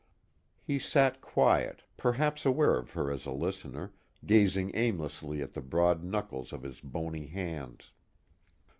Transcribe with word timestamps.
He 0.63 0.79
sat 0.79 1.21
quiet, 1.21 1.83
perhaps 1.95 2.43
aware 2.43 2.75
of 2.75 2.89
her 2.93 3.11
as 3.11 3.27
a 3.27 3.31
listener, 3.31 3.93
gazing 4.25 4.71
aimlessly 4.73 5.43
at 5.43 5.53
the 5.53 5.61
broad 5.61 6.03
knuckles 6.03 6.51
of 6.51 6.63
his 6.63 6.81
bony 6.81 7.27
hands. 7.27 7.91